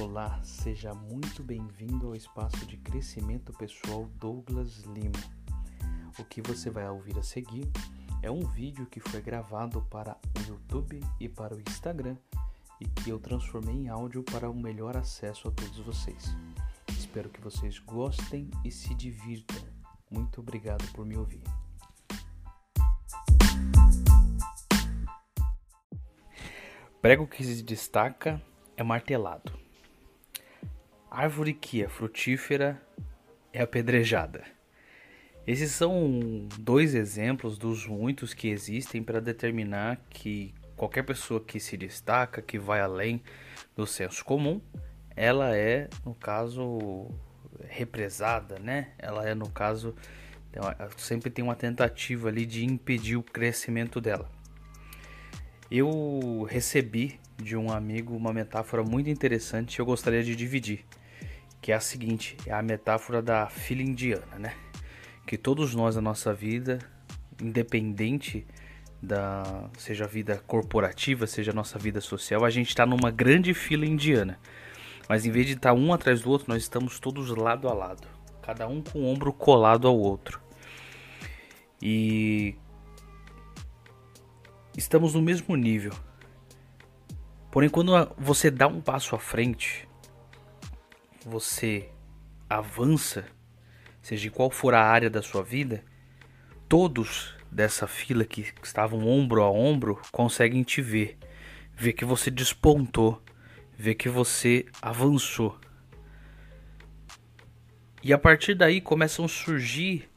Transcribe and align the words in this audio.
Olá, 0.00 0.40
seja 0.42 0.94
muito 0.94 1.42
bem-vindo 1.42 2.06
ao 2.06 2.16
espaço 2.16 2.64
de 2.64 2.78
crescimento 2.78 3.52
pessoal 3.52 4.08
Douglas 4.18 4.78
Lima. 4.84 5.20
O 6.18 6.24
que 6.24 6.40
você 6.40 6.70
vai 6.70 6.88
ouvir 6.88 7.18
a 7.18 7.22
seguir 7.22 7.70
é 8.22 8.30
um 8.30 8.40
vídeo 8.40 8.86
que 8.86 8.98
foi 8.98 9.20
gravado 9.20 9.82
para 9.90 10.16
o 10.38 10.48
YouTube 10.48 11.00
e 11.20 11.28
para 11.28 11.54
o 11.54 11.60
Instagram 11.60 12.16
e 12.80 12.86
que 12.86 13.10
eu 13.10 13.20
transformei 13.20 13.74
em 13.74 13.88
áudio 13.90 14.22
para 14.22 14.50
um 14.50 14.58
melhor 14.58 14.96
acesso 14.96 15.48
a 15.48 15.50
todos 15.50 15.78
vocês. 15.80 16.34
Espero 16.88 17.28
que 17.28 17.40
vocês 17.40 17.78
gostem 17.78 18.50
e 18.64 18.70
se 18.70 18.94
divirtam. 18.94 19.62
Muito 20.10 20.40
obrigado 20.40 20.90
por 20.92 21.04
me 21.04 21.18
ouvir. 21.18 21.42
Prego 27.02 27.26
que 27.26 27.44
se 27.44 27.62
destaca 27.62 28.40
é 28.78 28.82
martelado. 28.82 29.69
Árvore 31.10 31.52
que 31.52 31.82
é 31.82 31.88
frutífera 31.88 32.80
é 33.52 33.60
apedrejada. 33.60 34.44
Esses 35.44 35.72
são 35.72 36.46
dois 36.58 36.94
exemplos 36.94 37.58
dos 37.58 37.84
muitos 37.84 38.32
que 38.32 38.48
existem 38.48 39.02
para 39.02 39.20
determinar 39.20 40.00
que 40.08 40.54
qualquer 40.76 41.02
pessoa 41.02 41.40
que 41.40 41.58
se 41.58 41.76
destaca, 41.76 42.40
que 42.40 42.58
vai 42.58 42.80
além 42.80 43.20
do 43.74 43.86
senso 43.86 44.24
comum, 44.24 44.60
ela 45.16 45.56
é, 45.56 45.88
no 46.06 46.14
caso, 46.14 47.10
represada, 47.68 48.60
né? 48.60 48.92
Ela 48.96 49.28
é, 49.28 49.34
no 49.34 49.50
caso, 49.50 49.94
sempre 50.96 51.28
tem 51.28 51.44
uma 51.44 51.56
tentativa 51.56 52.28
ali 52.28 52.46
de 52.46 52.64
impedir 52.64 53.16
o 53.16 53.22
crescimento 53.22 54.00
dela. 54.00 54.30
Eu 55.68 56.46
recebi 56.48 57.18
de 57.36 57.56
um 57.56 57.72
amigo 57.72 58.14
uma 58.14 58.32
metáfora 58.32 58.84
muito 58.84 59.10
interessante 59.10 59.76
e 59.76 59.78
eu 59.80 59.86
gostaria 59.86 60.22
de 60.22 60.36
dividir, 60.36 60.84
que 61.60 61.72
é 61.72 61.74
a 61.74 61.80
seguinte, 61.80 62.36
é 62.46 62.52
a 62.52 62.62
metáfora 62.62 63.20
da 63.20 63.46
filha 63.46 63.82
indiana, 63.82 64.38
né? 64.38 64.54
Que 65.26 65.36
todos 65.36 65.74
nós 65.74 65.96
na 65.96 66.02
nossa 66.02 66.32
vida, 66.32 66.78
independente 67.40 68.46
da 69.02 69.70
seja 69.78 70.04
a 70.04 70.08
vida 70.08 70.42
corporativa, 70.46 71.26
seja 71.26 71.52
a 71.52 71.54
nossa 71.54 71.78
vida 71.78 72.00
social, 72.00 72.44
a 72.44 72.50
gente 72.50 72.68
está 72.68 72.84
numa 72.84 73.10
grande 73.10 73.54
fila 73.54 73.86
indiana. 73.86 74.38
Mas 75.08 75.26
em 75.26 75.30
vez 75.30 75.46
de 75.46 75.54
estar 75.54 75.70
tá 75.70 75.74
um 75.74 75.92
atrás 75.92 76.22
do 76.22 76.30
outro, 76.30 76.48
nós 76.48 76.62
estamos 76.62 76.98
todos 76.98 77.28
lado 77.30 77.68
a 77.68 77.74
lado, 77.74 78.06
cada 78.42 78.66
um 78.68 78.82
com 78.82 79.00
o 79.00 79.06
ombro 79.06 79.32
colado 79.32 79.88
ao 79.88 79.98
outro. 79.98 80.40
E 81.82 82.54
estamos 84.76 85.14
no 85.14 85.22
mesmo 85.22 85.56
nível. 85.56 85.92
Porém, 87.50 87.68
quando 87.68 87.92
você 88.16 88.50
dá 88.50 88.68
um 88.68 88.80
passo 88.80 89.16
à 89.16 89.18
frente, 89.18 89.88
você 91.24 91.88
avança, 92.48 93.24
seja 94.02 94.30
qual 94.30 94.50
for 94.50 94.74
a 94.74 94.82
área 94.82 95.10
da 95.10 95.22
sua 95.22 95.42
vida, 95.42 95.84
todos 96.68 97.34
dessa 97.50 97.86
fila 97.86 98.24
que 98.24 98.52
estavam 98.62 99.06
ombro 99.08 99.42
a 99.42 99.50
ombro 99.50 100.00
conseguem 100.12 100.62
te 100.62 100.80
ver, 100.80 101.18
ver 101.74 101.92
que 101.92 102.04
você 102.04 102.30
despontou, 102.30 103.22
ver 103.76 103.94
que 103.94 104.08
você 104.08 104.66
avançou. 104.80 105.58
E 108.02 108.12
a 108.12 108.18
partir 108.18 108.54
daí 108.54 108.80
começam 108.80 109.24
a 109.24 109.28
surgir 109.28 110.08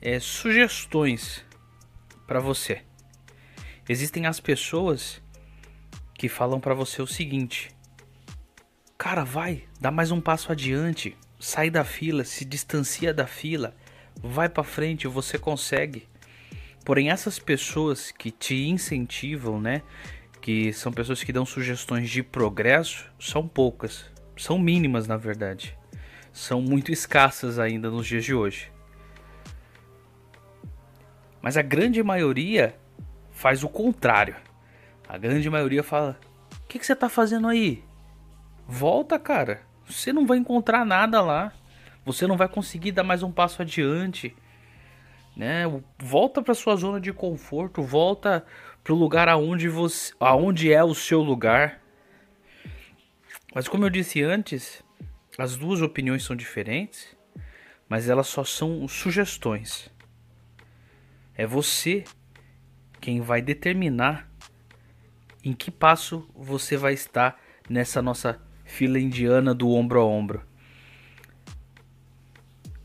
é, 0.00 0.20
sugestões 0.20 1.44
para 2.26 2.40
você. 2.40 2.82
Existem 3.88 4.26
as 4.26 4.38
pessoas 4.38 5.20
que 6.14 6.28
falam 6.28 6.60
para 6.60 6.74
você 6.74 7.02
o 7.02 7.06
seguinte: 7.06 7.70
Cara, 9.02 9.24
vai, 9.24 9.64
dá 9.80 9.90
mais 9.90 10.12
um 10.12 10.20
passo 10.20 10.52
adiante, 10.52 11.16
sai 11.40 11.68
da 11.68 11.82
fila, 11.82 12.22
se 12.22 12.44
distancia 12.44 13.12
da 13.12 13.26
fila, 13.26 13.74
vai 14.22 14.48
para 14.48 14.62
frente, 14.62 15.08
você 15.08 15.36
consegue. 15.36 16.06
Porém, 16.84 17.10
essas 17.10 17.36
pessoas 17.36 18.12
que 18.12 18.30
te 18.30 18.68
incentivam, 18.68 19.60
né, 19.60 19.82
que 20.40 20.72
são 20.72 20.92
pessoas 20.92 21.24
que 21.24 21.32
dão 21.32 21.44
sugestões 21.44 22.08
de 22.08 22.22
progresso, 22.22 23.10
são 23.18 23.48
poucas, 23.48 24.04
são 24.36 24.56
mínimas 24.56 25.08
na 25.08 25.16
verdade. 25.16 25.76
São 26.32 26.62
muito 26.62 26.92
escassas 26.92 27.58
ainda 27.58 27.90
nos 27.90 28.06
dias 28.06 28.24
de 28.24 28.32
hoje. 28.32 28.70
Mas 31.40 31.56
a 31.56 31.62
grande 31.62 32.00
maioria 32.04 32.78
faz 33.32 33.64
o 33.64 33.68
contrário. 33.68 34.36
A 35.08 35.18
grande 35.18 35.50
maioria 35.50 35.82
fala: 35.82 36.20
O 36.62 36.68
que, 36.68 36.78
que 36.78 36.86
você 36.86 36.94
tá 36.94 37.08
fazendo 37.08 37.48
aí? 37.48 37.82
Volta, 38.72 39.18
cara. 39.18 39.60
Você 39.86 40.14
não 40.14 40.26
vai 40.26 40.38
encontrar 40.38 40.86
nada 40.86 41.20
lá. 41.20 41.52
Você 42.06 42.26
não 42.26 42.38
vai 42.38 42.48
conseguir 42.48 42.90
dar 42.90 43.04
mais 43.04 43.22
um 43.22 43.30
passo 43.30 43.60
adiante. 43.60 44.34
Né? 45.36 45.64
Volta 45.98 46.40
para 46.40 46.54
sua 46.54 46.74
zona 46.74 46.98
de 46.98 47.12
conforto, 47.12 47.82
volta 47.82 48.46
para 48.82 48.94
o 48.94 48.96
lugar 48.96 49.28
aonde 49.28 49.68
você, 49.68 50.14
aonde 50.18 50.72
é 50.72 50.82
o 50.82 50.94
seu 50.94 51.20
lugar. 51.20 51.82
Mas 53.54 53.68
como 53.68 53.84
eu 53.84 53.90
disse 53.90 54.22
antes, 54.22 54.82
as 55.36 55.54
duas 55.54 55.82
opiniões 55.82 56.24
são 56.24 56.34
diferentes, 56.34 57.14
mas 57.86 58.08
elas 58.08 58.26
só 58.26 58.42
são 58.42 58.88
sugestões. 58.88 59.90
É 61.36 61.46
você 61.46 62.04
quem 63.02 63.20
vai 63.20 63.42
determinar 63.42 64.30
em 65.44 65.52
que 65.52 65.70
passo 65.70 66.26
você 66.34 66.74
vai 66.74 66.94
estar 66.94 67.38
nessa 67.68 68.00
nossa 68.00 68.40
fila 68.72 68.98
indiana 68.98 69.54
do 69.54 69.70
ombro 69.70 70.00
a 70.00 70.04
ombro. 70.04 70.42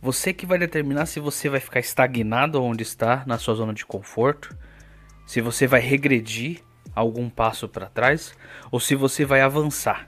Você 0.01 0.33
que 0.33 0.45
vai 0.45 0.59
determinar 0.59 1.05
se 1.05 1.17
você 1.19 1.47
vai 1.47 1.61
ficar 1.61 1.79
estagnado 1.79 2.61
onde 2.61 2.83
está, 2.83 3.23
na 3.25 3.37
sua 3.37 3.55
zona 3.55 3.73
de 3.73 3.85
conforto, 3.85 4.55
se 5.25 5.39
você 5.39 5.65
vai 5.65 5.79
regredir 5.79 6.61
algum 6.93 7.29
passo 7.29 7.69
para 7.69 7.87
trás 7.87 8.33
ou 8.69 8.81
se 8.81 8.95
você 8.95 9.23
vai 9.23 9.39
avançar. 9.39 10.05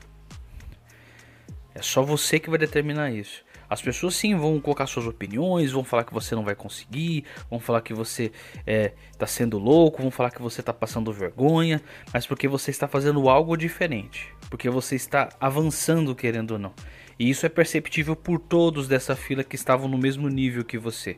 É 1.74 1.82
só 1.82 2.04
você 2.04 2.40
que 2.40 2.50
vai 2.50 2.60
determinar 2.60 3.12
isso. 3.12 3.44
As 3.70 3.82
pessoas 3.82 4.16
sim 4.16 4.36
vão 4.36 4.60
colocar 4.60 4.88
suas 4.88 5.06
opiniões, 5.06 5.72
vão 5.72 5.84
falar 5.84 6.04
que 6.04 6.14
você 6.14 6.34
não 6.34 6.44
vai 6.44 6.56
conseguir, 6.56 7.24
vão 7.50 7.60
falar 7.60 7.82
que 7.82 7.94
você 7.94 8.32
é, 8.66 8.94
sendo 9.28 9.60
louco, 9.60 10.02
vão 10.02 10.10
falar 10.10 10.32
que 10.32 10.42
você 10.42 10.62
está 10.62 10.74
passando 10.74 11.14
vergonha, 11.14 11.82
mas 12.12 12.26
porque 12.26 12.48
você 12.48 12.72
está 12.72 12.88
fazendo 12.88 13.30
algo 13.30 13.56
diferente, 13.56 14.34
porque 14.50 14.70
você 14.70 14.96
está 14.96 15.30
avançando 15.40 16.16
querendo 16.16 16.52
ou 16.52 16.60
não. 16.60 16.74
E 17.20 17.30
isso 17.30 17.46
é 17.46 17.50
perceptível 17.50 18.16
por 18.16 18.40
todos 18.40 18.88
dessa 18.88 19.16
fila 19.16 19.44
que 19.44 19.56
estavam 19.56 19.88
no 19.88 19.98
mesmo 19.98 20.30
nível 20.30 20.64
que 20.66 20.78
você. 20.78 21.16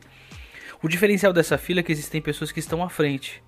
O 0.82 0.88
diferencial 0.88 1.32
dessa 1.32 1.56
fila 1.56 1.80
é 1.80 1.82
que 1.82 1.92
existem 1.92 2.20
pessoas 2.20 2.50
que 2.50 2.58
estão 2.58 2.82
à 2.82 2.90
frente. 2.90 3.42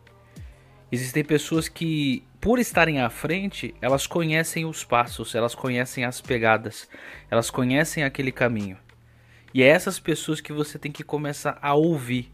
Existem 0.91 1.25
pessoas 1.25 1.69
que, 1.69 2.23
por 2.41 2.61
estarem 2.61 3.01
à 3.01 3.11
frente, 3.11 3.75
elas 3.83 4.07
conhecem 4.07 4.65
os 4.65 4.85
passos, 4.85 5.35
elas 5.35 5.53
conhecem 5.53 6.05
as 6.05 6.21
pegadas, 6.21 6.89
elas 7.29 7.51
conhecem 7.51 8.05
aquele 8.05 8.31
caminho. 8.31 8.79
E 9.55 9.63
é 9.63 9.69
essas 9.69 10.01
pessoas 10.01 10.41
que 10.41 10.53
você 10.53 10.81
tem 10.81 10.91
que 10.91 11.05
começar 11.05 11.57
a 11.63 11.75
ouvir, 11.75 12.33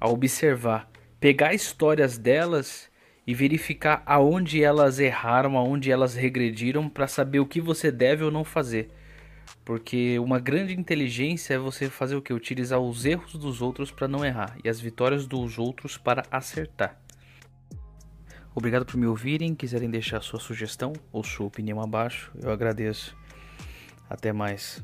a 0.00 0.08
observar, 0.08 0.88
pegar 1.18 1.52
histórias 1.52 2.16
delas 2.16 2.88
e 3.26 3.34
verificar 3.34 4.00
aonde 4.06 4.62
elas 4.62 5.00
erraram, 5.00 5.58
aonde 5.58 5.90
elas 5.90 6.14
regrediram 6.14 6.88
para 6.88 7.08
saber 7.08 7.40
o 7.40 7.46
que 7.46 7.60
você 7.60 7.90
deve 7.90 8.22
ou 8.22 8.30
não 8.30 8.44
fazer. 8.44 8.90
Porque 9.64 10.20
uma 10.20 10.38
grande 10.38 10.72
inteligência 10.72 11.54
é 11.54 11.58
você 11.58 11.90
fazer 11.90 12.14
o 12.14 12.22
que? 12.22 12.32
Utilizar 12.32 12.78
os 12.78 13.04
erros 13.04 13.34
dos 13.34 13.60
outros 13.60 13.90
para 13.90 14.06
não 14.06 14.24
errar 14.24 14.56
e 14.64 14.68
as 14.68 14.80
vitórias 14.80 15.26
dos 15.26 15.58
outros 15.58 15.98
para 15.98 16.24
acertar. 16.30 16.96
Obrigado 18.54 18.86
por 18.86 18.96
me 18.96 19.06
ouvirem. 19.06 19.54
Quiserem 19.54 19.90
deixar 19.90 20.20
sua 20.22 20.38
sugestão 20.38 20.92
ou 21.12 21.24
sua 21.24 21.46
opinião 21.46 21.80
abaixo, 21.80 22.30
eu 22.40 22.50
agradeço. 22.50 23.16
Até 24.08 24.32
mais. 24.32 24.82